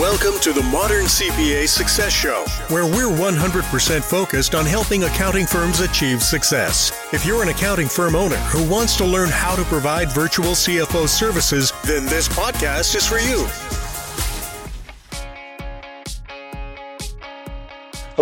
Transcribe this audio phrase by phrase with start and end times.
[0.00, 5.80] Welcome to the Modern CPA Success Show, where we're 100% focused on helping accounting firms
[5.80, 6.90] achieve success.
[7.12, 11.06] If you're an accounting firm owner who wants to learn how to provide virtual CFO
[11.06, 13.46] services, then this podcast is for you.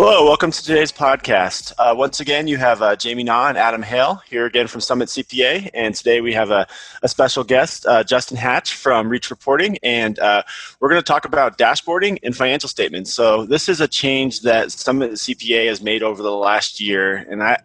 [0.01, 1.73] Hello, welcome to today's podcast.
[1.77, 5.09] Uh, once again, you have uh, Jamie Nau and Adam Hale here again from Summit
[5.09, 6.65] CPA, and today we have a,
[7.03, 10.43] a special guest, uh, Justin Hatch from Reach Reporting, and uh,
[10.79, 13.13] we're going to talk about dashboarding and financial statements.
[13.13, 17.43] So this is a change that Summit CPA has made over the last year, and
[17.43, 17.57] I,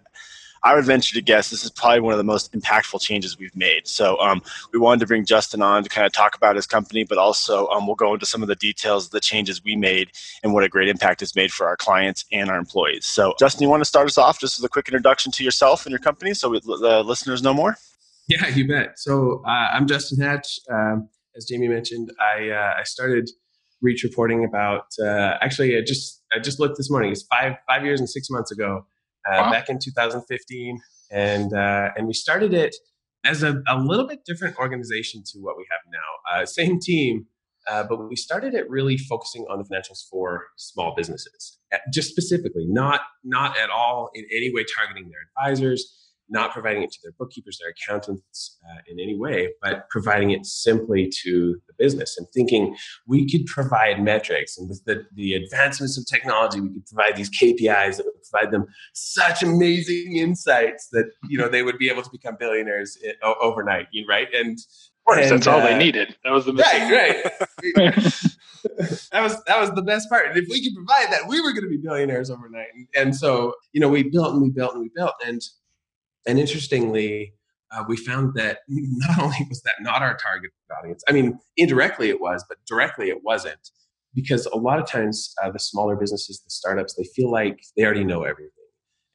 [0.64, 3.54] I would venture to guess this is probably one of the most impactful changes we've
[3.54, 3.86] made.
[3.86, 4.42] So um,
[4.72, 7.68] we wanted to bring Justin on to kind of talk about his company, but also
[7.68, 10.64] um, we'll go into some of the details of the changes we made and what
[10.64, 13.04] a great impact it's made for our clients and our employees.
[13.04, 15.84] So Justin, you want to start us off just with a quick introduction to yourself
[15.84, 17.76] and your company so the listeners know more?
[18.26, 18.98] Yeah, you bet.
[18.98, 20.58] So uh, I'm Justin Hatch.
[20.72, 23.28] Um, as Jamie mentioned, I, uh, I started
[23.82, 27.12] Reach Reporting about uh, actually I just I just looked this morning.
[27.12, 28.86] It's five five years and six months ago
[29.26, 29.50] wow.
[29.50, 30.80] back in 2015,
[31.10, 32.74] and uh, and we started it
[33.24, 36.40] as a, a little bit different organization to what we have now.
[36.40, 37.26] Uh, same team,
[37.68, 41.58] uh, but we started it really focusing on the financials for small businesses,
[41.92, 46.90] just specifically, not not at all in any way targeting their advisors not providing it
[46.92, 51.74] to their bookkeepers, their accountants uh, in any way, but providing it simply to the
[51.78, 54.56] business and thinking we could provide metrics.
[54.56, 58.52] And with the, the advancements of technology, we could provide these KPIs that would provide
[58.52, 63.12] them such amazing insights that, you know, they would be able to become billionaires in,
[63.22, 64.28] o- overnight, right?
[64.34, 66.16] And, of course, and, that's all they uh, needed.
[66.24, 66.90] That was the mistake.
[66.90, 67.24] Right,
[67.76, 67.94] right.
[69.12, 70.28] that was that was the best part.
[70.28, 72.68] And if we could provide that, we were going to be billionaires overnight.
[72.74, 75.12] And, and so, you know, we built and we built and we built.
[75.24, 75.42] And
[76.26, 77.34] and interestingly,
[77.70, 82.08] uh, we found that not only was that not our target audience, I mean, indirectly
[82.08, 83.70] it was, but directly it wasn't.
[84.14, 87.84] Because a lot of times, uh, the smaller businesses, the startups, they feel like they
[87.84, 88.52] already know everything,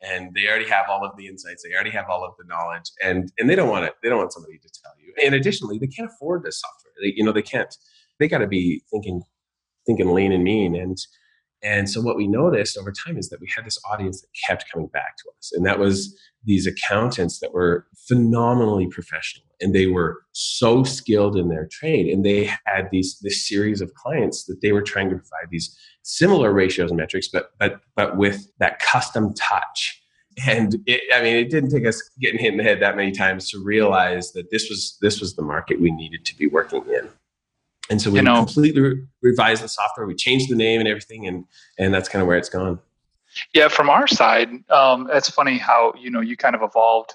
[0.01, 2.91] and they already have all of the insights, they already have all of the knowledge,
[3.01, 3.94] and and they don't want it.
[4.03, 5.13] They don't want somebody to tell you.
[5.25, 6.94] And additionally, they can't afford this software.
[7.01, 7.73] They, you know, they can't.
[8.19, 9.22] They got to be thinking,
[9.85, 10.97] thinking lean and mean, and
[11.62, 14.72] and so what we noticed over time is that we had this audience that kept
[14.72, 15.52] coming back to us.
[15.53, 21.50] And that was these accountants that were phenomenally professional and they were so skilled in
[21.50, 22.08] their trade.
[22.08, 25.78] And they had these this series of clients that they were trying to provide these
[26.03, 30.02] similar ratios and metrics, but but but with that custom touch.
[30.47, 33.12] And it, I mean, it didn't take us getting hit in the head that many
[33.12, 36.86] times to realize that this was this was the market we needed to be working
[36.88, 37.09] in.
[37.89, 40.05] And so we you know, completely re- revised the software.
[40.05, 41.45] We changed the name and everything, and
[41.77, 42.79] and that's kind of where it's gone.
[43.53, 47.13] Yeah, from our side, um, it's funny how you know you kind of evolved.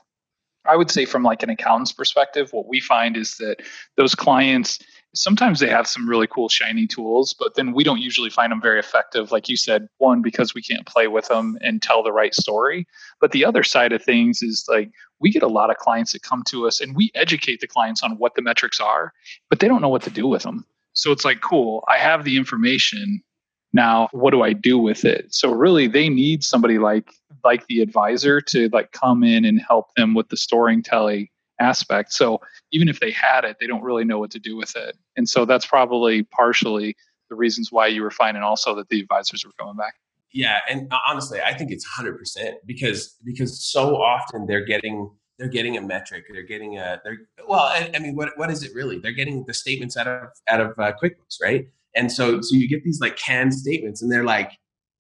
[0.66, 3.58] I would say from like an accountant's perspective, what we find is that
[3.96, 4.78] those clients
[5.14, 8.60] sometimes they have some really cool shiny tools, but then we don't usually find them
[8.60, 9.32] very effective.
[9.32, 12.86] Like you said, one because we can't play with them and tell the right story.
[13.20, 16.22] But the other side of things is like we get a lot of clients that
[16.22, 19.12] come to us and we educate the clients on what the metrics are,
[19.48, 20.66] but they don't know what to do with them.
[20.92, 23.22] So it's like, cool, I have the information.
[23.72, 25.34] Now, what do I do with it?
[25.34, 27.10] So really they need somebody like
[27.42, 31.28] like the advisor to like come in and help them with the storytelling
[31.64, 32.12] aspect.
[32.12, 34.97] So even if they had it, they don't really know what to do with it.
[35.16, 36.97] And so that's probably partially
[37.28, 39.94] the reasons why you were finding also that the advisors were coming back.
[40.32, 45.08] Yeah, and honestly, I think it's hundred percent because because so often they're getting
[45.38, 48.64] they're getting a metric, they're getting a they're well, I, I mean, what what is
[48.64, 48.98] it really?
[48.98, 51.69] They're getting the statements out of out of uh, QuickBooks, right?
[51.94, 54.50] And so so you get these like canned statements, and they're like,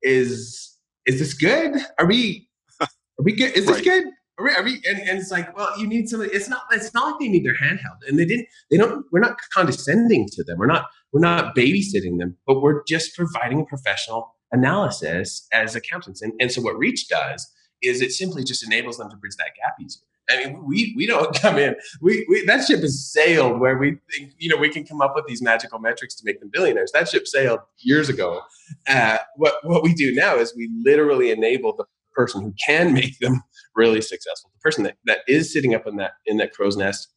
[0.02, 1.74] is is this good?
[1.98, 2.48] Are we
[2.80, 2.88] are
[3.18, 3.56] we good?
[3.56, 3.84] Is this right.
[3.84, 4.04] good?
[4.36, 6.32] And, and it's like, well, you need somebody.
[6.32, 6.62] It's not.
[6.72, 8.48] It's not like they need their handheld, and they didn't.
[8.70, 9.04] They don't.
[9.12, 10.58] We're not condescending to them.
[10.58, 10.86] We're not.
[11.12, 16.22] We're not babysitting them, but we're just providing a professional analysis as accountants.
[16.22, 17.46] And, and so what Reach does
[17.82, 20.02] is it simply just enables them to bridge that gap easier.
[20.30, 21.76] I mean, we we don't come in.
[22.00, 25.14] We, we that ship has sailed where we think you know we can come up
[25.14, 26.92] with these magical metrics to make them billionaires.
[26.92, 28.42] That ship sailed years ago.
[28.88, 31.84] Uh, what what we do now is we literally enable the
[32.14, 33.42] person who can make them
[33.76, 34.50] really successful.
[34.54, 37.08] The person that, that is sitting up in that in that crow's nest,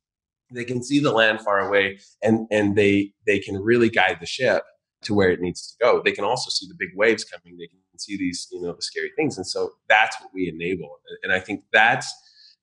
[0.54, 4.26] they can see the land far away and and they they can really guide the
[4.26, 4.64] ship
[5.04, 6.02] to where it needs to go.
[6.04, 7.58] They can also see the big waves coming.
[7.58, 9.38] They can see these, you know, the scary things.
[9.38, 10.90] And so that's what we enable.
[11.24, 12.12] And I think that's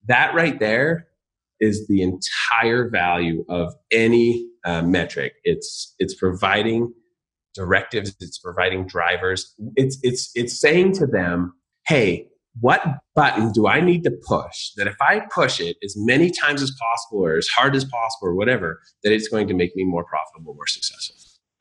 [0.06, 1.06] that right there
[1.61, 5.35] is the entire value of any uh, metric.
[5.44, 6.93] It's it's providing
[7.55, 8.14] directives.
[8.20, 9.55] It's providing drivers.
[9.76, 11.55] It's it's it's saying to them,
[11.87, 12.29] hey,
[12.60, 12.82] what
[13.14, 16.70] button do I need to push that if I push it as many times as
[16.70, 20.04] possible or as hard as possible or whatever, that it's going to make me more
[20.04, 21.16] profitable, more successful?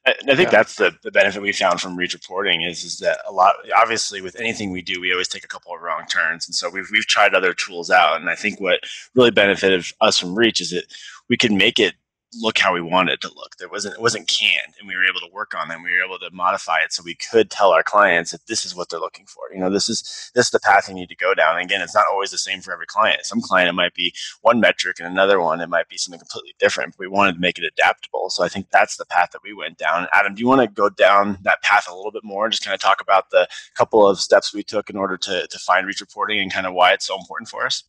[0.06, 0.58] I, I think yeah.
[0.58, 4.22] that's the, the benefit we found from reach reporting is is that a lot obviously
[4.22, 6.90] with anything we do we always take a couple of wrong turns and so we've
[6.92, 8.82] we've tried other tools out and I think what
[9.16, 10.86] really benefited us from reach is that
[11.30, 11.94] we can make it
[12.42, 13.58] look how we wanted it to look.
[13.58, 15.84] There wasn't it wasn't canned, and we were able to work on them.
[15.84, 18.76] We were able to modify it so we could tell our clients that this is
[18.76, 19.44] what they're looking for.
[19.54, 21.58] You know, this is this is the path you need to go down.
[21.58, 23.26] And again, it's not always the same for every client.
[23.26, 26.56] Some client it might be one metric, and another one it might be something completely
[26.60, 26.94] different.
[26.94, 28.30] But we wanted to make it adaptable.
[28.30, 30.08] So I think that's the path that we went down.
[30.14, 32.46] Adam, do you want to go down that path a little bit more?
[32.46, 35.48] And just kind of talk about the couple of steps we took in order to
[35.48, 37.84] to find reach reporting and kind of why it's so important for us.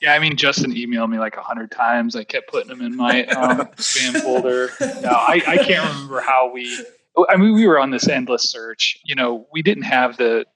[0.00, 2.16] Yeah, I mean, Justin emailed me like a hundred times.
[2.16, 4.70] I kept putting them in my um, spam folder.
[4.80, 6.84] No, I, I can't remember how we.
[7.28, 8.98] I mean, we were on this endless search.
[9.04, 10.46] You know, we didn't have the.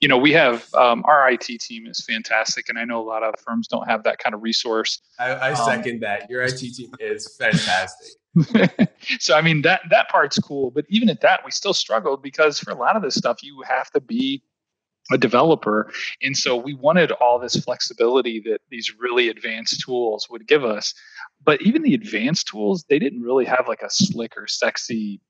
[0.00, 3.22] You know, we have um, our IT team is fantastic, and I know a lot
[3.22, 5.00] of firms don't have that kind of resource.
[5.18, 6.28] I, I um, second that.
[6.28, 8.10] Your IT team is fantastic.
[9.20, 12.58] so I mean that that part's cool, but even at that, we still struggled because
[12.58, 14.42] for a lot of this stuff, you have to be
[15.10, 15.92] a developer.
[16.22, 20.94] And so we wanted all this flexibility that these really advanced tools would give us.
[21.44, 25.20] But even the advanced tools, they didn't really have like a slick or sexy,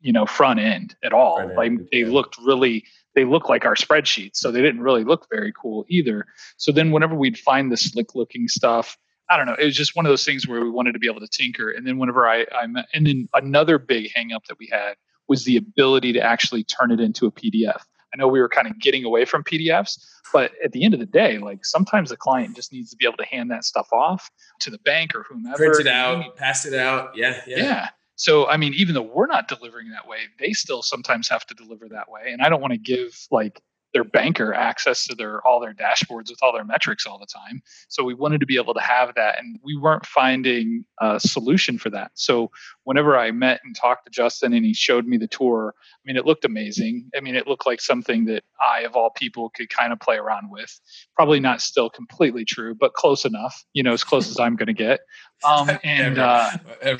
[0.00, 1.36] you know, front end at all.
[1.36, 2.08] Front like they yeah.
[2.08, 4.36] looked really they looked like our spreadsheets.
[4.36, 6.26] So they didn't really look very cool either.
[6.56, 8.96] So then whenever we'd find the slick looking stuff,
[9.30, 9.54] I don't know.
[9.54, 11.70] It was just one of those things where we wanted to be able to tinker.
[11.70, 14.94] And then whenever I, I met, and then another big hangup that we had
[15.28, 17.80] was the ability to actually turn it into a PDF.
[18.14, 19.98] I know we were kind of getting away from PDFs,
[20.32, 23.06] but at the end of the day, like sometimes the client just needs to be
[23.06, 24.30] able to hand that stuff off
[24.60, 25.56] to the bank or whomever.
[25.56, 27.16] Print it out, pass it out.
[27.16, 27.56] Yeah, yeah.
[27.56, 27.88] Yeah.
[28.16, 31.54] So, I mean, even though we're not delivering that way, they still sometimes have to
[31.54, 32.30] deliver that way.
[32.32, 33.60] And I don't want to give like
[33.94, 37.62] their banker access to their all their dashboards with all their metrics all the time.
[37.88, 41.78] So we wanted to be able to have that, and we weren't finding a solution
[41.78, 42.10] for that.
[42.14, 42.50] So
[42.82, 46.16] whenever I met and talked to Justin, and he showed me the tour, I mean,
[46.16, 47.08] it looked amazing.
[47.16, 50.16] I mean, it looked like something that I, of all people, could kind of play
[50.16, 50.80] around with.
[51.14, 53.64] Probably not still completely true, but close enough.
[53.74, 55.00] You know, as close as I'm going to get.
[55.44, 56.50] Um, and uh,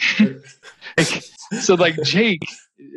[1.61, 2.46] so, like Jake,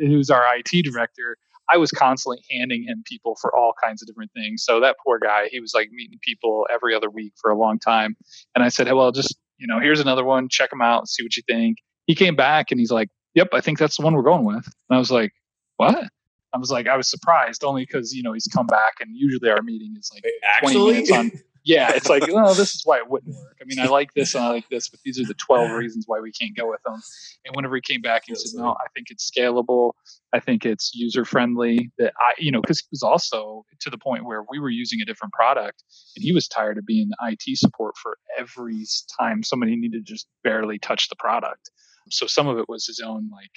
[0.00, 1.36] who's our IT director
[1.70, 4.64] I was constantly handing him people for all kinds of different things.
[4.64, 7.78] So that poor guy, he was like meeting people every other week for a long
[7.78, 8.16] time.
[8.54, 10.48] And I said, hey, well, just, you know, here's another one.
[10.48, 11.78] Check them out, see what you think.
[12.06, 14.64] He came back and he's like, yep, I think that's the one we're going with.
[14.66, 15.32] And I was like,
[15.76, 16.08] what?
[16.54, 19.50] I was like, I was surprised only because, you know, he's come back and usually
[19.50, 20.74] our meeting is like Actually?
[20.74, 21.30] 20 minutes on
[21.68, 23.58] yeah, it's like, oh, this is why it wouldn't work.
[23.60, 26.04] I mean, I like this and I like this, but these are the 12 reasons
[26.06, 26.98] why we can't go with them.
[27.44, 29.92] And whenever he came back, he said, no, I think it's scalable.
[30.32, 31.90] I think it's user friendly.
[31.98, 35.02] That I, you know, because he was also to the point where we were using
[35.02, 35.84] a different product
[36.16, 38.86] and he was tired of being IT support for every
[39.20, 41.70] time somebody needed to just barely touch the product.
[42.10, 43.50] So some of it was his own, like,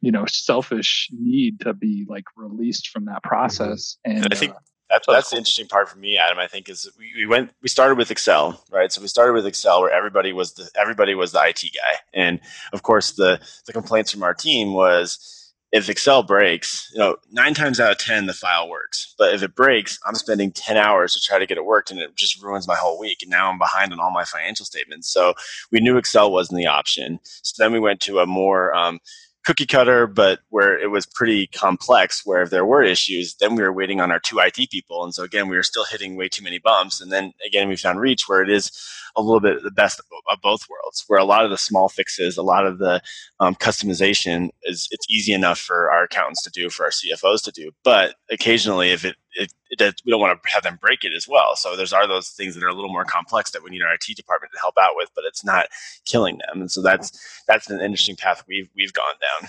[0.00, 3.98] you know, selfish need to be like released from that process.
[4.04, 4.58] And I think uh,
[4.92, 6.38] that's that's the interesting part for me, Adam.
[6.38, 8.92] I think is we, we went we started with Excel, right?
[8.92, 12.40] So we started with Excel, where everybody was the everybody was the IT guy, and
[12.74, 17.54] of course the the complaints from our team was if Excel breaks, you know, nine
[17.54, 21.14] times out of ten the file works, but if it breaks, I'm spending ten hours
[21.14, 23.22] to try to get it worked, and it just ruins my whole week.
[23.22, 25.10] And now I'm behind on all my financial statements.
[25.10, 25.32] So
[25.70, 27.18] we knew Excel wasn't the option.
[27.24, 29.00] So then we went to a more um,
[29.44, 33.62] cookie cutter, but where it was pretty complex, where if there were issues, then we
[33.62, 35.04] were waiting on our two IT people.
[35.04, 37.00] And so again, we were still hitting way too many bumps.
[37.00, 38.70] And then again, we found Reach where it is
[39.16, 42.36] a little bit the best of both worlds, where a lot of the small fixes,
[42.36, 43.02] a lot of the
[43.40, 47.50] um, customization is it's easy enough for our accountants to do, for our CFOs to
[47.50, 47.72] do.
[47.84, 51.26] But occasionally, if it it, it, we don't want to have them break it as
[51.26, 51.56] well.
[51.56, 53.94] So there's are those things that are a little more complex that we need our
[53.94, 55.66] IT department to help out with, but it's not
[56.04, 56.60] killing them.
[56.60, 59.48] And so that's that's an interesting path we've we've gone down.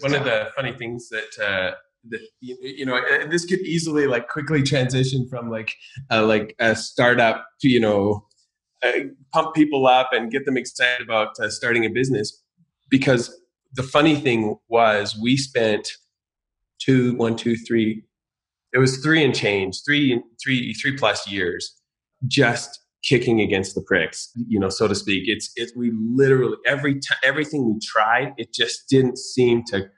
[0.00, 1.76] One of the funny things that uh,
[2.08, 5.74] that you, you know this could easily like quickly transition from like
[6.10, 8.26] uh, like a startup to you know
[8.82, 8.92] uh,
[9.32, 12.42] pump people up and get them excited about uh, starting a business
[12.88, 13.38] because
[13.74, 15.92] the funny thing was we spent
[16.78, 18.02] two one two three
[18.72, 21.78] it was three and change, three, three, three plus years,
[22.26, 25.24] just kicking against the pricks, you know, so to speak.
[25.26, 29.88] It's it's we literally every time everything we tried, it just didn't seem to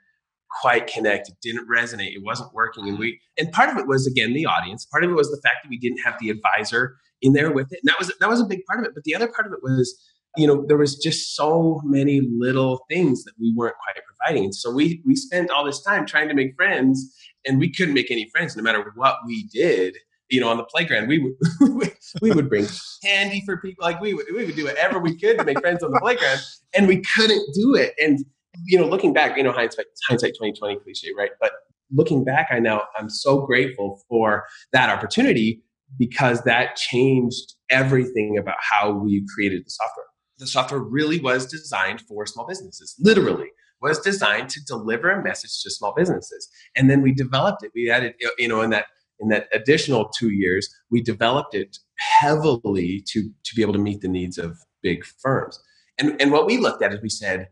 [0.61, 1.29] quite connect.
[1.29, 2.15] It didn't resonate.
[2.15, 2.87] It wasn't working.
[2.87, 4.85] And we and part of it was again the audience.
[4.85, 7.71] Part of it was the fact that we didn't have the advisor in there with
[7.71, 7.79] it.
[7.83, 8.91] And that was that was a big part of it.
[8.93, 9.95] But the other part of it was
[10.37, 14.55] you know there was just so many little things that we weren't quite providing and
[14.55, 17.15] so we we spent all this time trying to make friends
[17.45, 19.97] and we couldn't make any friends no matter what we did
[20.29, 22.65] you know on the playground we would we would bring
[23.03, 25.83] candy for people like we would we would do whatever we could to make friends
[25.83, 26.39] on the playground
[26.73, 28.19] and we couldn't do it and
[28.63, 31.31] you know, looking back, you know, hindsight, hindsight 2020 cliche, right?
[31.39, 31.51] But
[31.91, 35.61] looking back, I now I'm so grateful for that opportunity
[35.97, 40.05] because that changed everything about how we created the software.
[40.37, 43.49] The software really was designed for small businesses, literally
[43.85, 46.49] was designed to deliver a message to small businesses.
[46.75, 47.71] And then we developed it.
[47.75, 48.87] We added, you know, in that
[49.19, 51.77] in that additional two years, we developed it
[52.19, 55.59] heavily to to be able to meet the needs of big firms.
[55.97, 57.49] And and what we looked at is we said,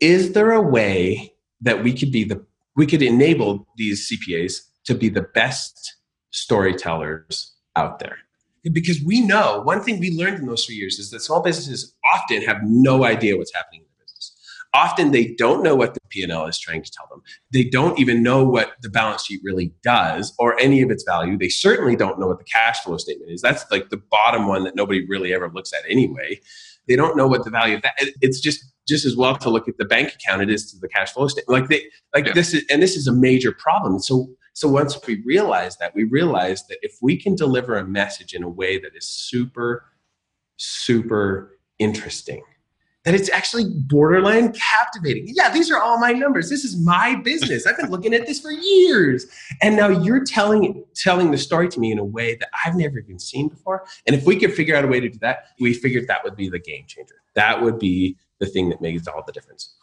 [0.00, 2.44] is there a way that we could be the
[2.76, 5.96] we could enable these CPAs to be the best
[6.30, 8.18] storytellers out there?
[8.72, 11.94] Because we know one thing we learned in those three years is that small businesses
[12.14, 13.84] often have no idea what's happening.
[14.74, 17.22] Often they don't know what the P&L is trying to tell them.
[17.52, 21.38] They don't even know what the balance sheet really does or any of its value.
[21.38, 23.40] They certainly don't know what the cash flow statement is.
[23.40, 26.40] That's like the bottom one that nobody really ever looks at anyway.
[26.86, 27.94] They don't know what the value of that.
[28.20, 30.88] It's just just as well to look at the bank account it is to the
[30.88, 31.60] cash flow statement.
[31.60, 31.84] Like they
[32.14, 32.32] like yeah.
[32.32, 33.98] this is and this is a major problem.
[33.98, 38.34] So so once we realize that, we realize that if we can deliver a message
[38.34, 39.84] in a way that is super,
[40.56, 42.42] super interesting,
[43.08, 45.24] that it's actually borderline captivating.
[45.28, 46.50] Yeah, these are all my numbers.
[46.50, 47.66] This is my business.
[47.66, 49.24] I've been looking at this for years.
[49.62, 52.98] And now you're telling telling the story to me in a way that I've never
[52.98, 53.86] even seen before.
[54.06, 56.36] And if we could figure out a way to do that, we figured that would
[56.36, 57.14] be the game changer.
[57.34, 59.74] That would be the thing that makes all the difference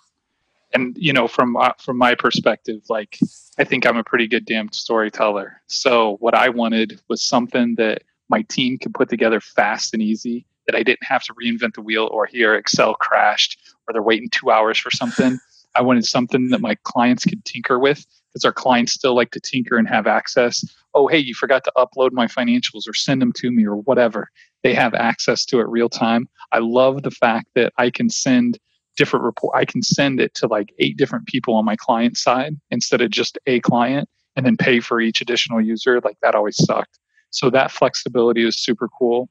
[0.73, 3.19] and you know from uh, from my perspective like
[3.59, 8.01] i think i'm a pretty good damn storyteller so what i wanted was something that
[8.29, 11.81] my team could put together fast and easy that i didn't have to reinvent the
[11.81, 15.37] wheel or hear excel crashed or they're waiting two hours for something
[15.75, 19.39] i wanted something that my clients could tinker with because our clients still like to
[19.39, 23.31] tinker and have access oh hey you forgot to upload my financials or send them
[23.33, 24.29] to me or whatever
[24.63, 28.59] they have access to it real time i love the fact that i can send
[28.95, 29.55] different report.
[29.55, 33.09] I can send it to like eight different people on my client side instead of
[33.09, 36.01] just a client and then pay for each additional user.
[36.01, 36.99] Like that always sucked.
[37.29, 39.29] So that flexibility is super cool.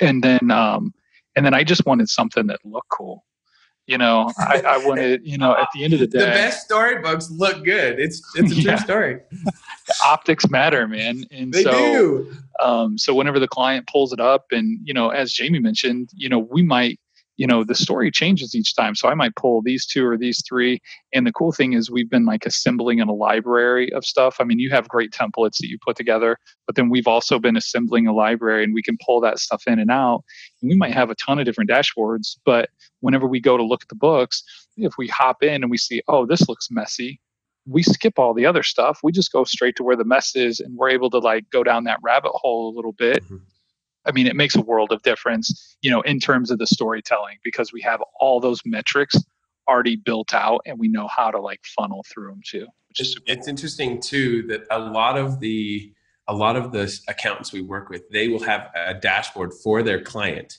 [0.00, 0.94] And then, um,
[1.36, 3.24] and then I just wanted something that looked cool.
[3.86, 6.64] You know, I, I wanted, you know, at the end of the day, the best
[6.64, 7.98] storybooks look good.
[7.98, 9.20] It's it's a true story.
[10.04, 11.24] optics matter, man.
[11.32, 12.32] And they so, do.
[12.62, 16.28] Um, so whenever the client pulls it up, and you know, as Jamie mentioned, you
[16.28, 17.00] know, we might
[17.40, 18.94] you know the story changes each time.
[18.94, 20.78] So i might pull these two or these three.
[21.14, 24.36] And the cool thing is we've been like assembling in a library of stuff.
[24.40, 27.56] I mean you have great templates that you put together but then we've also been
[27.56, 30.22] assembling a library and we can pull that stuff in and out.
[30.60, 32.68] And we might have a ton of different dashboards but
[33.00, 34.44] whenever we go to look at the books
[34.76, 37.18] if we hop in and we see oh this looks messy
[37.66, 39.00] we skip all the other stuff.
[39.02, 41.62] We just go straight to where the mess is and we're able to like go
[41.62, 43.36] down that rabbit hole a little bit mm-hmm
[44.06, 47.38] I mean, it makes a world of difference, you know, in terms of the storytelling
[47.44, 49.16] because we have all those metrics
[49.68, 52.66] already built out and we know how to like funnel through them too.
[52.88, 53.50] Which is it's cool.
[53.50, 55.92] interesting too that a lot of the
[56.28, 60.00] a lot of the accountants we work with, they will have a dashboard for their
[60.00, 60.58] client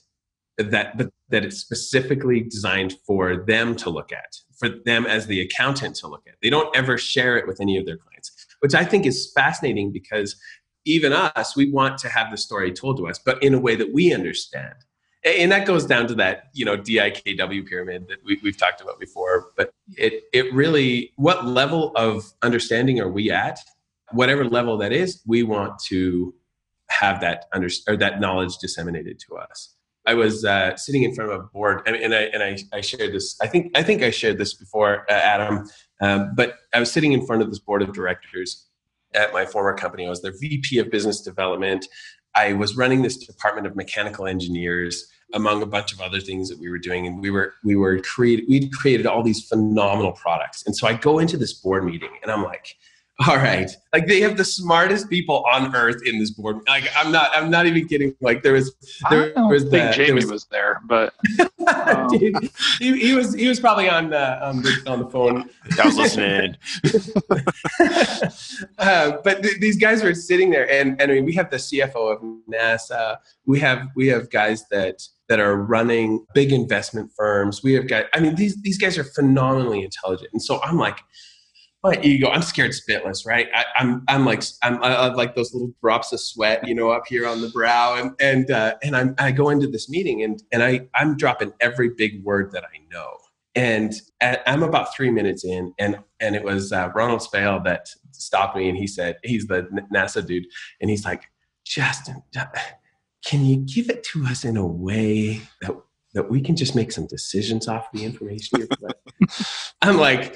[0.58, 5.40] that but that it's specifically designed for them to look at, for them as the
[5.42, 6.36] accountant to look at.
[6.42, 9.92] They don't ever share it with any of their clients, which I think is fascinating
[9.94, 10.36] because
[10.86, 13.76] even us, we want to have the story told to us, but in a way
[13.76, 14.76] that we understand.
[15.24, 19.00] And that goes down to that, you know, DIKW pyramid that we, have talked about
[19.00, 19.50] before.
[19.56, 23.60] But it it really, what level of understanding are we at?
[24.12, 26.34] Whatever level that is, we want to
[26.90, 29.76] have that under or that knowledge disseminated to us.
[30.08, 32.82] I was uh, sitting in front of a board, and, and I and I, I,
[32.82, 33.38] shared this.
[33.40, 35.70] I think I think I shared this before, uh, Adam.
[36.02, 38.66] Um, but I was sitting in front of this board of directors,
[39.14, 40.06] at my former company.
[40.06, 41.88] I was their VP of business development.
[42.36, 46.60] I was running this department of mechanical engineers among a bunch of other things that
[46.60, 50.66] we were doing and we were we were created we'd created all these phenomenal products
[50.66, 52.76] and so i go into this board meeting and i'm like
[53.28, 53.70] all right.
[53.94, 56.60] Like they have the smartest people on earth in this board.
[56.68, 58.16] Like i'm not i'm not even kidding.
[58.22, 58.74] Like there was
[59.10, 61.14] there I don't was think the, jamie there was, was, there but
[61.86, 62.08] um.
[62.08, 62.50] Dude,
[62.80, 65.50] he, he, was he was probably on uh, on, the, on the phone.
[65.80, 66.56] I was listening.
[68.78, 71.58] Uh, but th- these guys were sitting there and, and I mean, we have the
[71.58, 73.18] cfo of nasa.
[73.46, 77.64] We have we have guys that that are running big investment firms.
[77.64, 80.30] We have guys i mean these these guys are phenomenally intelligent.
[80.34, 81.00] And so i'm like
[81.84, 82.30] my ego.
[82.30, 83.48] I'm scared spitless, right?
[83.54, 86.76] I, am I'm, I'm like I'm I have like those little drops of sweat, you
[86.76, 89.90] know, up here on the brow, and and uh, and I'm, I go into this
[89.90, 93.18] meeting and and I I'm dropping every big word that I know,
[93.56, 98.56] and I'm about three minutes in, and and it was uh, Ronald Spale that stopped
[98.56, 100.46] me, and he said he's the NASA dude,
[100.82, 101.24] and he's like,
[101.66, 102.22] Justin,
[103.26, 105.76] can you give it to us in a way that
[106.14, 108.68] that we can just make some decisions off the information.
[109.82, 110.36] I'm like,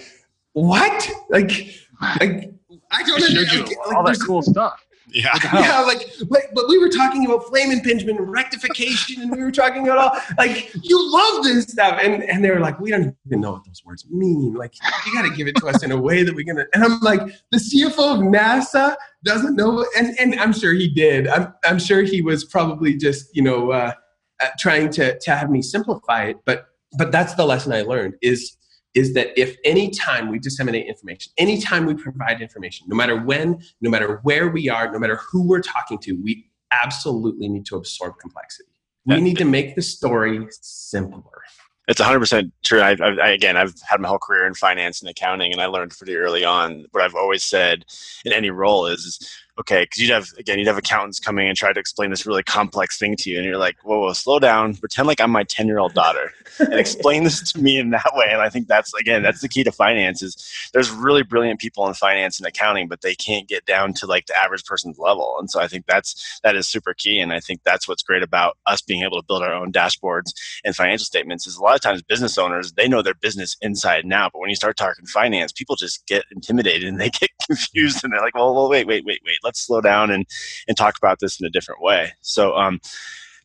[0.55, 1.11] what?
[1.29, 1.67] Like,
[2.01, 2.53] like
[2.91, 3.61] I don't know.
[3.61, 4.85] Like, all that cool stuff.
[5.09, 5.37] Yeah.
[5.53, 9.51] Yeah, like, like, but we were talking about flame impingement and rectification, and we were
[9.51, 13.15] talking about all like you love this stuff, and and they were like, we don't
[13.25, 14.53] even know what those words mean.
[14.53, 14.73] Like,
[15.05, 16.65] you got to give it to us in a way that we're gonna.
[16.73, 17.21] And I'm like,
[17.51, 21.27] the CFO of NASA doesn't know, and and I'm sure he did.
[21.27, 23.93] I'm I'm sure he was probably just you know uh,
[24.41, 28.15] uh trying to to have me simplify it, but but that's the lesson I learned
[28.21, 28.57] is
[28.95, 33.61] is that if any time we disseminate information, anytime we provide information, no matter when,
[33.81, 37.75] no matter where we are, no matter who we're talking to, we absolutely need to
[37.75, 38.69] absorb complexity.
[39.05, 41.43] We need to make the story simpler.
[41.87, 42.81] It's 100% true.
[42.81, 45.91] I, I, again, I've had my whole career in finance and accounting, and I learned
[45.95, 47.85] pretty early on what I've always said
[48.25, 51.57] in any role is, is okay, because you'd have again, you'd have accountants coming and
[51.57, 54.39] try to explain this really complex thing to you, and you're like, whoa, whoa, slow
[54.39, 57.89] down, pretend like I'm my ten year old daughter, and explain this to me in
[57.91, 58.27] that way.
[58.29, 60.21] And I think that's again, that's the key to finance.
[60.21, 64.07] Is there's really brilliant people in finance and accounting, but they can't get down to
[64.07, 65.35] like the average person's level.
[65.39, 68.23] And so I think that's that is super key, and I think that's what's great
[68.23, 70.33] about us being able to build our own dashboards
[70.63, 71.47] and financial statements.
[71.47, 74.39] Is a lot of times business owners they know their business inside and out, but
[74.39, 78.21] when you start talking finance, people just get intimidated and they get confused, and they're
[78.21, 80.25] like, well, well, wait, wait, wait, wait let's slow down and
[80.67, 82.11] and talk about this in a different way.
[82.21, 82.55] So.
[82.55, 82.79] Um,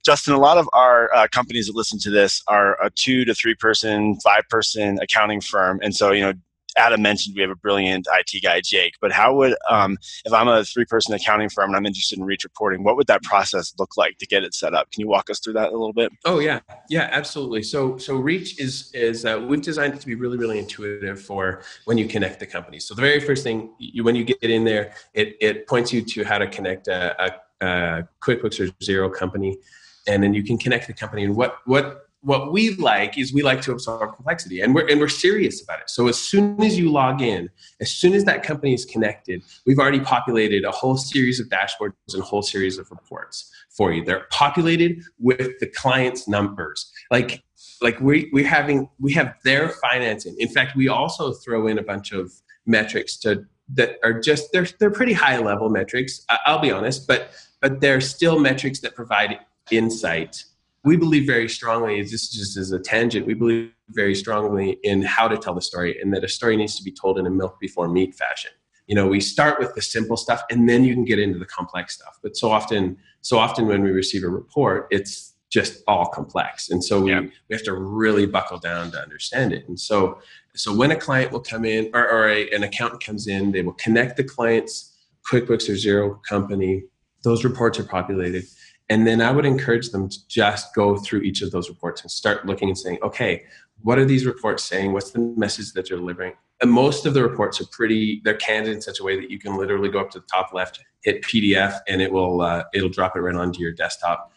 [0.02, 3.34] Justin, a lot of our uh, companies that listen to this are a two to
[3.34, 5.78] three person, five person accounting firm.
[5.82, 6.32] And so, you know,
[6.80, 8.94] Adam mentioned we have a brilliant IT guy, Jake.
[9.00, 12.42] But how would, um, if I'm a three-person accounting firm and I'm interested in reach
[12.44, 14.90] reporting, what would that process look like to get it set up?
[14.90, 16.10] Can you walk us through that a little bit?
[16.24, 17.62] Oh yeah, yeah, absolutely.
[17.62, 21.62] So so reach is is uh, we've designed it to be really really intuitive for
[21.84, 22.86] when you connect the companies.
[22.86, 26.02] So the very first thing you, when you get in there, it it points you
[26.02, 29.58] to how to connect a, a, a QuickBooks or Xero company,
[30.06, 33.42] and then you can connect the company and what what what we like is we
[33.42, 35.88] like to absorb complexity and we're, and we're serious about it.
[35.88, 37.48] So as soon as you log in,
[37.80, 41.94] as soon as that company is connected, we've already populated a whole series of dashboards
[42.12, 44.04] and a whole series of reports for you.
[44.04, 46.92] They're populated with the client's numbers.
[47.10, 47.42] Like,
[47.80, 50.36] like we, we're having, we have their financing.
[50.38, 52.32] In fact, we also throw in a bunch of
[52.66, 56.26] metrics to, that are just, they're, they're pretty high level metrics.
[56.44, 57.30] I'll be honest, but,
[57.62, 59.38] but they're still metrics that provide
[59.70, 60.44] insight
[60.84, 65.28] we believe very strongly, just just as a tangent, we believe very strongly in how
[65.28, 67.58] to tell the story and that a story needs to be told in a milk
[67.60, 68.50] before meat fashion.
[68.86, 71.46] You know, we start with the simple stuff and then you can get into the
[71.46, 72.18] complex stuff.
[72.22, 76.70] But so often, so often when we receive a report, it's just all complex.
[76.70, 77.20] And so we, yeah.
[77.20, 79.68] we have to really buckle down to understand it.
[79.68, 80.18] And so
[80.54, 83.62] so when a client will come in or, or a, an accountant comes in, they
[83.62, 84.96] will connect the client's
[85.30, 86.84] QuickBooks or Xero company.
[87.22, 88.44] Those reports are populated
[88.90, 92.10] and then I would encourage them to just go through each of those reports and
[92.10, 93.44] start looking and saying, okay,
[93.82, 94.92] what are these reports saying?
[94.92, 96.32] What's the message that they're delivering?
[96.60, 99.38] And most of the reports are pretty, they're candid in such a way that you
[99.38, 102.90] can literally go up to the top left, hit PDF, and it will, uh, it'll
[102.90, 104.32] drop it right onto your desktop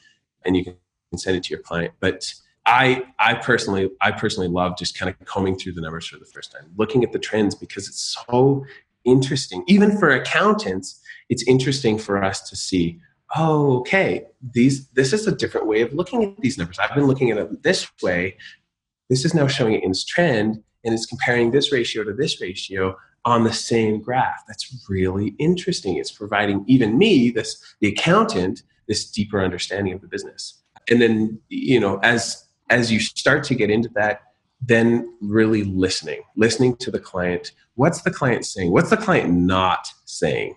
[0.46, 0.76] and you can
[1.18, 1.92] send it to your client.
[2.00, 2.32] But
[2.68, 6.26] I, I personally, I personally love just kind of combing through the numbers for the
[6.26, 8.66] first time, looking at the trends because it's so
[9.04, 9.64] interesting.
[9.68, 13.00] Even for accountants, it's interesting for us to see
[13.36, 16.80] oh, okay, these this is a different way of looking at these numbers.
[16.80, 18.38] I've been looking at it this way.
[19.10, 22.42] This is now showing it in this trend, and it's comparing this ratio to this
[22.42, 24.44] ratio on the same graph.
[24.48, 25.98] That's really interesting.
[25.98, 30.62] It's providing even me, this the accountant, this deeper understanding of the business.
[30.90, 34.22] And then, you know, as as you start to get into that,
[34.62, 37.52] then really listening, listening to the client.
[37.76, 38.72] What's the client saying?
[38.72, 40.56] What's the client not saying?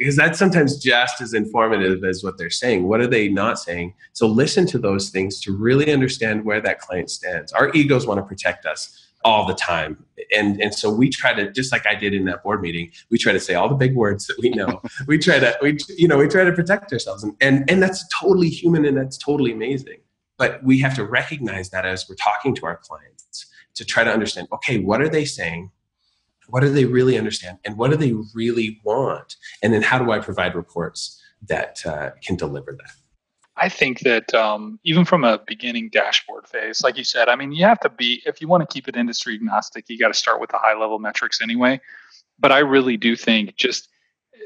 [0.00, 2.88] Because that's sometimes just as informative as what they're saying.
[2.88, 3.92] What are they not saying?
[4.14, 7.52] So listen to those things to really understand where that client stands.
[7.52, 10.02] Our egos want to protect us all the time.
[10.34, 13.18] And and so we try to just like I did in that board meeting, we
[13.18, 14.80] try to say all the big words that we know.
[15.06, 18.02] we try to we you know, we try to protect ourselves and, and and that's
[18.18, 19.98] totally human and that's totally amazing.
[20.38, 24.10] But we have to recognize that as we're talking to our clients to try to
[24.10, 25.70] understand, okay, what are they saying?
[26.50, 29.36] What do they really understand and what do they really want?
[29.62, 32.92] And then how do i provide reports that uh, can deliver that?
[33.56, 37.52] I think that um, even from a beginning dashboard phase like you said i mean
[37.52, 40.14] you have to be if you want to keep it industry agnostic you got to
[40.14, 41.80] start with the high level metrics anyway.
[42.38, 43.88] But i really do think just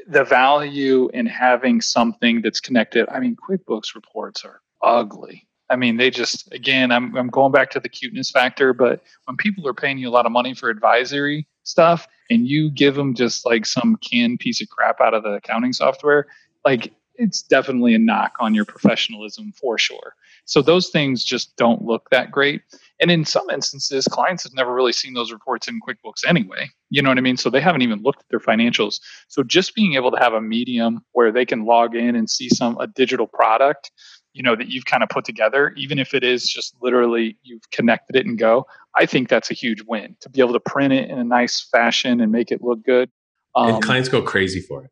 [0.07, 5.47] the value in having something that's connected i mean quickbooks reports are ugly.
[5.69, 9.35] I mean, they just again, I'm I'm going back to the cuteness factor, but when
[9.35, 13.13] people are paying you a lot of money for advisory stuff and you give them
[13.13, 16.27] just like some canned piece of crap out of the accounting software,
[16.63, 20.15] like it's definitely a knock on your professionalism for sure.
[20.45, 22.61] So those things just don't look that great.
[22.99, 26.69] And in some instances, clients have never really seen those reports in QuickBooks anyway.
[26.89, 27.37] You know what I mean?
[27.37, 28.99] So they haven't even looked at their financials.
[29.27, 32.49] So just being able to have a medium where they can log in and see
[32.49, 33.91] some a digital product,
[34.33, 37.69] you know, that you've kind of put together, even if it is just literally you've
[37.71, 40.93] connected it and go, I think that's a huge win to be able to print
[40.93, 43.09] it in a nice fashion and make it look good.
[43.55, 44.91] Um, and clients go crazy for it.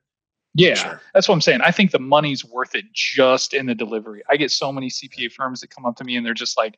[0.55, 1.01] Yeah, sure.
[1.13, 1.61] that's what I'm saying.
[1.61, 4.21] I think the money's worth it just in the delivery.
[4.29, 6.75] I get so many CPA firms that come up to me and they're just like,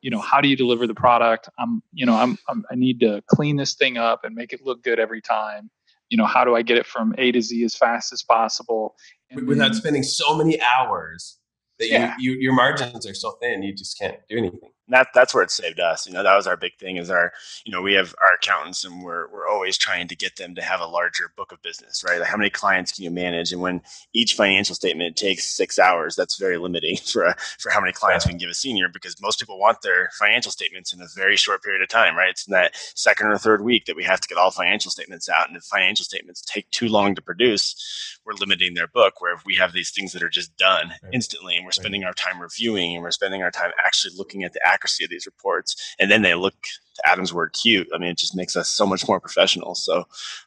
[0.00, 1.48] you know, how do you deliver the product?
[1.58, 4.62] I'm, you know, I'm, I'm I need to clean this thing up and make it
[4.64, 5.70] look good every time.
[6.10, 8.96] You know, how do I get it from A to Z as fast as possible?
[9.30, 11.38] And Without then, spending so many hours
[11.78, 12.14] that yeah.
[12.18, 15.42] you, you your margins are so thin, you just can't do anything that that's where
[15.42, 16.06] it saved us.
[16.06, 16.96] You know, that was our big thing.
[16.96, 17.32] Is our
[17.64, 20.62] you know we have our accountants, and we're we're always trying to get them to
[20.62, 22.18] have a larger book of business, right?
[22.18, 23.52] Like how many clients can you manage?
[23.52, 27.80] And when each financial statement takes six hours, that's very limiting for a, for how
[27.80, 31.00] many clients we can give a senior because most people want their financial statements in
[31.00, 32.30] a very short period of time, right?
[32.30, 35.28] It's in that second or third week that we have to get all financial statements
[35.28, 39.20] out, and if financial statements take too long to produce, we're limiting their book.
[39.20, 41.12] Where if we have these things that are just done right.
[41.12, 42.08] instantly, and we're spending right.
[42.08, 45.26] our time reviewing, and we're spending our time actually looking at the accuracy of these
[45.26, 47.88] reports, and then they look to Adam's word cute.
[47.94, 49.74] I mean, it just makes us so much more professional.
[49.74, 50.04] So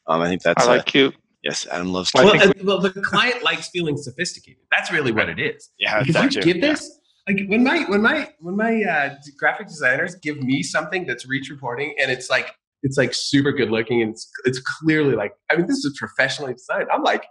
[0.08, 1.16] um, I think that's I like cute.
[1.44, 2.12] Yes, Adam loves.
[2.14, 4.62] Well, we, well, the client likes feeling sophisticated.
[4.72, 5.70] That's really what it is.
[5.78, 7.00] Yeah, because you give this.
[7.28, 11.50] Like when my when my when my uh, graphic designers give me something that's reach
[11.50, 12.52] reporting and it's like
[12.84, 16.54] it's like super good looking and it's it's clearly like I mean this is professionally
[16.54, 16.88] designed.
[16.94, 17.26] I'm like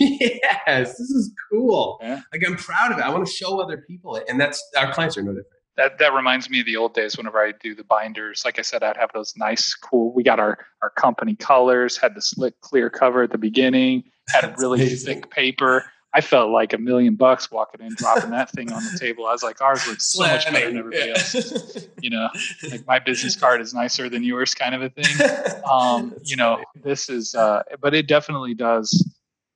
[0.00, 1.98] yes, this is cool.
[2.02, 2.20] Yeah.
[2.32, 3.04] Like I'm proud of it.
[3.04, 5.98] I want to show other people it, and that's our clients are no different that
[5.98, 8.42] that reminds me of the old days whenever I do the binders.
[8.44, 10.12] Like I said, I'd have those nice, cool.
[10.12, 14.44] We got our our company colors, had the slick clear cover at the beginning, had
[14.44, 15.84] a really thick paper.
[16.14, 19.24] I felt like a million bucks walking in, dropping that thing on the table.
[19.24, 21.16] I was like, ours looks so much better than everybody yeah.
[21.16, 21.88] else.
[22.02, 22.28] You know,
[22.70, 25.28] like my business card is nicer than yours, kind of a thing.
[25.70, 26.66] Um, you know, funny.
[26.84, 29.02] this is, uh, but it definitely does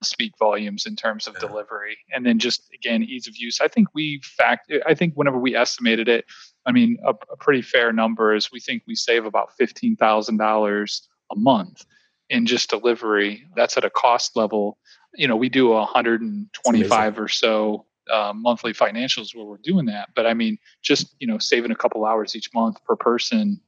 [0.06, 1.48] speak volumes in terms of yeah.
[1.48, 3.60] delivery and then just again ease of use.
[3.60, 6.24] I think we fact i think whenever we estimated it
[6.66, 11.36] i mean a, a pretty fair number is we think we save about $15000 a
[11.36, 11.84] month
[12.28, 13.44] in just delivery.
[13.54, 14.78] That's at a cost level.
[15.14, 20.10] You know we do 125 or so uh, monthly financials where we're doing that.
[20.14, 23.60] But i mean just you know saving a couple hours each month per person.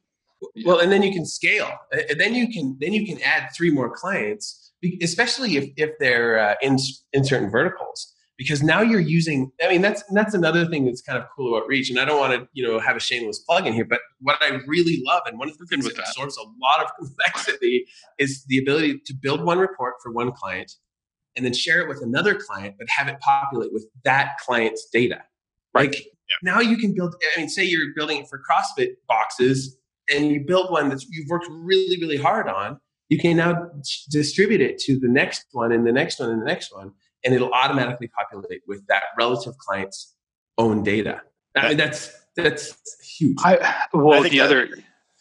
[0.65, 1.71] Well and then you can scale.
[1.93, 4.68] And then you can then you can add three more clients
[5.03, 6.79] especially if, if they're uh, in,
[7.13, 11.19] in certain verticals because now you're using i mean that's that's another thing that's kind
[11.19, 13.67] of cool about reach and i don't want to you know have a shameless plug
[13.67, 16.43] in here but what i really love and one of the things that, absorbs a
[16.63, 17.85] lot of complexity
[18.19, 20.73] is the ability to build one report for one client
[21.37, 25.23] and then share it with another client but have it populate with that client's data.
[25.75, 26.37] Like yeah.
[26.43, 29.77] now you can build i mean say you're building it for crossfit boxes
[30.11, 33.71] and you build one that you've worked really really hard on you can now
[34.11, 36.93] distribute it to the next one and the next one and the next one,
[37.25, 40.15] and it'll automatically populate with that relative client's
[40.59, 41.23] own data.
[41.57, 42.77] I mean, that's that's
[43.19, 43.39] huge.
[43.43, 44.69] I, well, I the other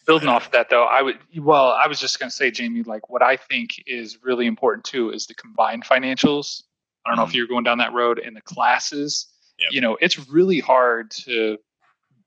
[0.06, 2.82] building off of that though, I would well, I was just going to say, Jamie,
[2.82, 6.62] like what I think is really important too is the combined financials.
[7.04, 7.34] I don't know if mm.
[7.34, 9.28] you're going down that road in the classes.
[9.58, 9.68] Yep.
[9.72, 11.58] You know, it's really hard to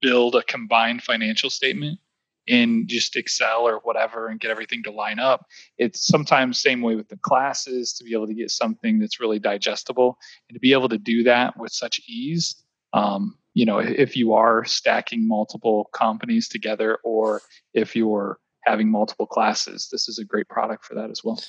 [0.02, 2.00] build a combined financial statement
[2.48, 5.46] in just Excel or whatever and get everything to line up.
[5.78, 9.40] It's sometimes same way with the classes to be able to get something that's really
[9.40, 10.18] digestible
[10.50, 12.64] and to be able to do that with such ease.
[12.94, 17.42] Um, you know, if you are stacking multiple companies together or
[17.74, 21.42] if you're having multiple classes, this is a great product for that as well.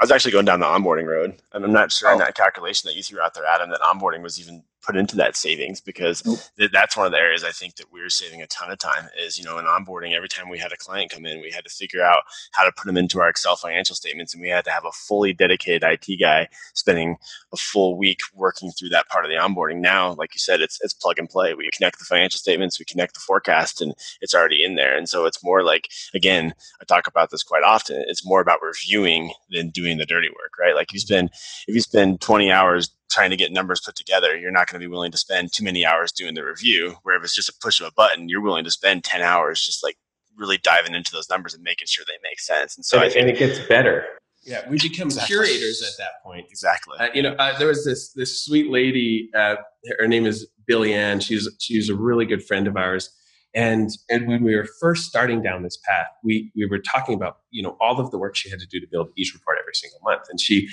[0.00, 2.12] I was actually going down the onboarding road, and I'm not sure oh.
[2.12, 5.16] in that calculation that you threw out there, Adam, that onboarding was even put into
[5.16, 6.22] that savings because
[6.58, 8.78] th- that's one of the areas I think that we are saving a ton of
[8.78, 11.50] time is, you know, in onboarding, every time we had a client come in, we
[11.50, 14.34] had to figure out how to put them into our Excel financial statements.
[14.34, 17.16] And we had to have a fully dedicated IT guy spending
[17.52, 19.80] a full week working through that part of the onboarding.
[19.80, 21.54] Now, like you said, it's, it's plug and play.
[21.54, 24.96] We connect the financial statements, we connect the forecast and it's already in there.
[24.96, 28.04] And so it's more like, again, I talk about this quite often.
[28.08, 30.74] It's more about reviewing than doing the dirty work, right?
[30.74, 31.30] Like you spend,
[31.68, 34.84] if you spend 20 hours trying to get numbers put together, you're not going to
[34.84, 36.96] be willing to spend too many hours doing the review.
[37.02, 39.64] Where if it's just a push of a button, you're willing to spend 10 hours
[39.64, 39.96] just like
[40.36, 42.76] really diving into those numbers and making sure they make sense.
[42.76, 44.04] And so and, think, and it gets better.
[44.44, 45.36] Yeah, we become exactly.
[45.36, 46.46] curators at that point.
[46.50, 46.96] Exactly.
[46.98, 49.30] Uh, you know, uh, there was this this sweet lady.
[49.36, 49.56] Uh,
[50.00, 51.20] her name is Billy Ann.
[51.20, 53.08] She's she's a really good friend of ours.
[53.54, 57.38] And and when we were first starting down this path, we we were talking about
[57.50, 59.74] you know all of the work she had to do to build each report every
[59.74, 60.22] single month.
[60.28, 60.68] And she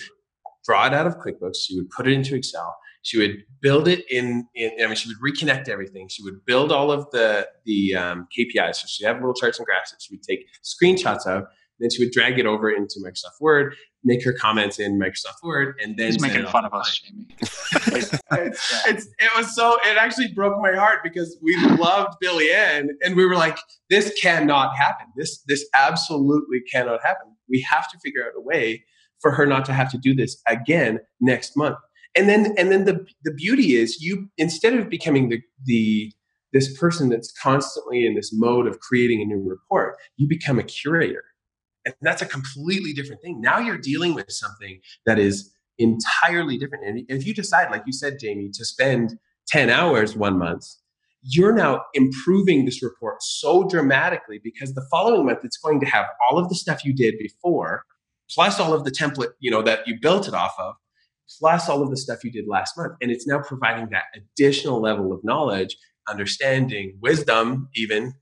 [0.69, 1.55] draw it out of QuickBooks.
[1.63, 5.09] She would put it into Excel, She would build it in, in I mean, she
[5.09, 6.07] would reconnect everything.
[6.09, 8.75] She would build all of the the um, KPIs.
[8.75, 11.45] So she'd have little charts and graphs that she would take screenshots of.
[11.79, 15.79] Then she would drag it over into Microsoft Word, make her comments in Microsoft Word,
[15.81, 17.27] and then He's making fun of us, Jamie.
[17.41, 18.13] it's,
[18.85, 23.15] it's, it was so it actually broke my heart because we loved Billy Ann and
[23.15, 23.57] we were like,
[23.89, 25.07] this cannot happen.
[25.15, 27.35] This this absolutely cannot happen.
[27.49, 28.83] We have to figure out a way
[29.21, 31.77] for her not to have to do this again next month.
[32.15, 36.11] And then and then the the beauty is you instead of becoming the the
[36.51, 40.63] this person that's constantly in this mode of creating a new report, you become a
[40.63, 41.23] curator.
[41.85, 43.39] And that's a completely different thing.
[43.39, 46.85] Now you're dealing with something that is entirely different.
[46.85, 50.65] And if you decide, like you said, Jamie, to spend 10 hours one month,
[51.21, 56.05] you're now improving this report so dramatically because the following month it's going to have
[56.29, 57.83] all of the stuff you did before
[58.33, 60.75] plus all of the template you know that you built it off of.
[61.39, 62.93] Plus all of the stuff you did last month.
[63.01, 65.77] And it's now providing that additional level of knowledge
[66.09, 68.13] understanding wisdom even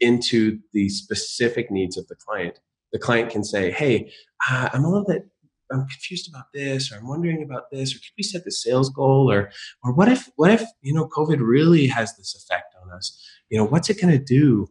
[0.00, 2.58] into the specific needs of the client.
[2.92, 4.10] The client can say hey
[4.48, 5.26] uh, i'm a little bit
[5.70, 8.88] i'm confused about this or i'm wondering about this or could we set the sales
[8.88, 9.50] goal or
[9.84, 13.20] or what if what if you know covid really has this effect on us?
[13.50, 14.68] You know what's it going to do?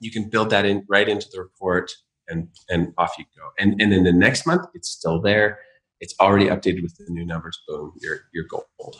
[0.00, 1.92] You can build that in right into the report
[2.30, 3.48] and and off you go.
[3.58, 5.58] And and then the next month it's still there.
[6.00, 7.60] It's already updated with the new numbers.
[7.68, 8.96] Boom, you're you're gold.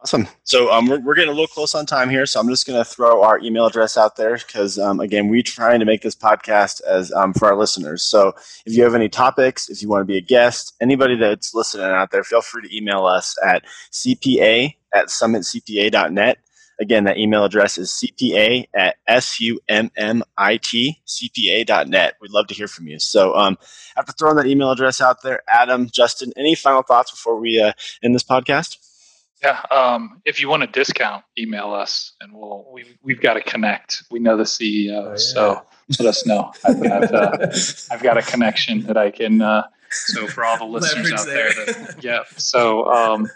[0.00, 0.28] Awesome.
[0.44, 2.78] So um, we're, we're getting a little close on time here, so I'm just going
[2.78, 6.14] to throw our email address out there because um, again, we're trying to make this
[6.14, 8.04] podcast as um, for our listeners.
[8.04, 8.32] So
[8.64, 11.86] if you have any topics, if you want to be a guest, anybody that's listening
[11.86, 16.38] out there, feel free to email us at cpa at summitcpa.net.
[16.80, 22.14] Again, that email address is cpa at S-U-M-M-I-T, cpa.net.
[22.20, 22.98] We'd love to hear from you.
[22.98, 23.58] So um,
[23.96, 27.72] after throwing that email address out there, Adam, Justin, any final thoughts before we uh,
[28.02, 28.76] end this podcast?
[29.42, 33.40] Yeah, um, if you want a discount, email us, and we'll we've we've got to
[33.40, 34.02] connect.
[34.10, 35.16] We know the CEO, oh, yeah.
[35.16, 35.62] so
[36.00, 36.52] let us know.
[36.64, 37.48] I've, I've, uh,
[37.92, 39.40] I've, got a connection that I can.
[39.40, 42.24] Uh, so for all the listeners out there, that, yeah.
[42.36, 43.28] So um,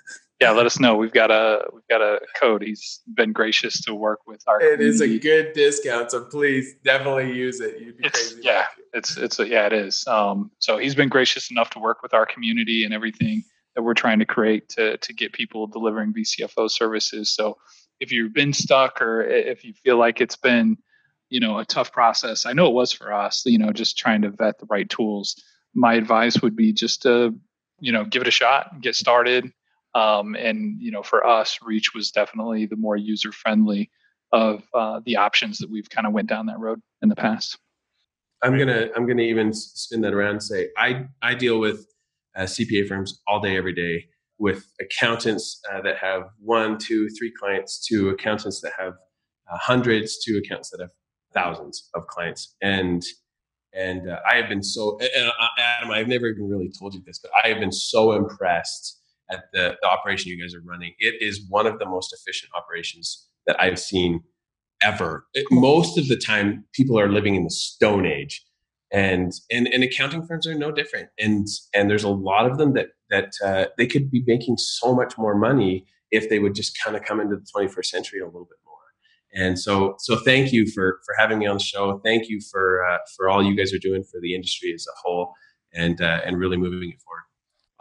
[0.42, 0.96] yeah, let us know.
[0.96, 2.62] We've got a we've got a code.
[2.62, 4.60] He's been gracious to work with our.
[4.60, 4.88] It community.
[4.88, 7.80] is a good discount, so please definitely use it.
[7.80, 10.06] You'd be it's, yeah, it's it's a, yeah, it is.
[10.06, 13.94] Um, so he's been gracious enough to work with our community and everything that we're
[13.94, 17.32] trying to create to to get people delivering VCFO services.
[17.32, 17.58] So
[18.00, 20.76] if you've been stuck or if you feel like it's been
[21.30, 23.42] you know a tough process, I know it was for us.
[23.46, 25.40] You know, just trying to vet the right tools.
[25.74, 27.34] My advice would be just to
[27.78, 29.52] you know give it a shot, get started
[29.94, 33.90] um, and you know, for us, Reach was definitely the more user friendly
[34.32, 37.58] of uh, the options that we've kind of went down that road in the past.
[38.42, 41.86] I'm gonna I'm gonna even spin that around and say I I deal with
[42.34, 44.06] uh, CPA firms all day every day
[44.38, 48.94] with accountants uh, that have one, two, three clients, to accountants that have
[49.52, 50.90] uh, hundreds, to accountants that have
[51.32, 53.04] thousands of clients, and
[53.74, 57.02] and uh, I have been so and uh, Adam, I've never even really told you
[57.06, 59.01] this, but I have been so impressed
[59.32, 60.92] at the, the operation you guys are running.
[60.98, 64.22] It is one of the most efficient operations that I've seen
[64.82, 65.26] ever.
[65.34, 68.44] It, most of the time, people are living in the Stone Age,
[68.92, 71.08] and and, and accounting firms are no different.
[71.18, 74.94] And and there's a lot of them that that uh, they could be making so
[74.94, 78.26] much more money if they would just kind of come into the 21st century a
[78.26, 78.76] little bit more.
[79.34, 82.00] And so so thank you for for having me on the show.
[82.04, 84.96] Thank you for uh, for all you guys are doing for the industry as a
[85.02, 85.32] whole,
[85.72, 87.22] and uh, and really moving it forward.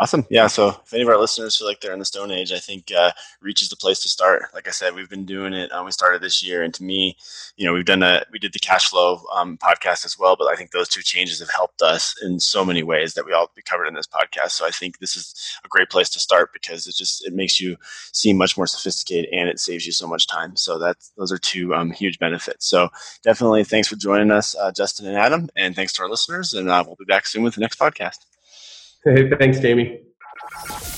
[0.01, 0.25] Awesome.
[0.31, 0.47] Yeah.
[0.47, 2.91] So if any of our listeners feel like they're in the Stone Age, I think
[2.91, 4.45] uh, Reach is the place to start.
[4.51, 5.71] Like I said, we've been doing it.
[5.71, 7.15] Um, we started this year, and to me,
[7.55, 10.35] you know, we've done a we did the cash flow um, podcast as well.
[10.35, 13.33] But I think those two changes have helped us in so many ways that we
[13.33, 14.53] all be covered in this podcast.
[14.53, 17.61] So I think this is a great place to start because it just it makes
[17.61, 17.77] you
[18.11, 20.55] seem much more sophisticated and it saves you so much time.
[20.55, 22.65] So that's those are two um, huge benefits.
[22.67, 22.89] So
[23.21, 26.55] definitely, thanks for joining us, uh, Justin and Adam, and thanks to our listeners.
[26.55, 28.17] And uh, we'll be back soon with the next podcast.
[29.03, 29.99] Hey, thanks, Jamie.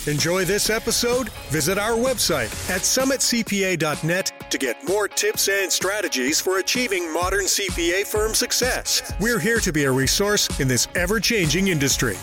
[0.06, 1.30] Enjoy this episode?
[1.50, 8.06] Visit our website at summitcpa.net to get more tips and strategies for achieving modern CPA
[8.06, 9.14] firm success.
[9.22, 12.18] We're here to be a resource in this ever changing industry.